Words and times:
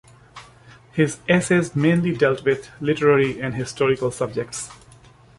His 0.93 1.19
essays 1.29 1.75
mainly 1.75 2.11
dealt 2.15 2.43
with 2.43 2.71
literary 2.79 3.39
and 3.39 3.53
historical 3.53 4.09
subjects. 4.09 4.67